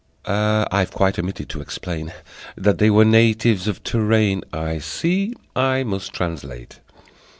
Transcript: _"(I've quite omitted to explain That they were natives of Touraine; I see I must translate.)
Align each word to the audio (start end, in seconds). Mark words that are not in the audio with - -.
_"(I've 0.71 0.89
quite 0.91 1.19
omitted 1.19 1.47
to 1.49 1.61
explain 1.61 2.11
That 2.57 2.79
they 2.79 2.89
were 2.89 3.05
natives 3.05 3.67
of 3.67 3.83
Touraine; 3.83 4.41
I 4.51 4.79
see 4.79 5.35
I 5.55 5.83
must 5.83 6.11
translate.) 6.11 6.79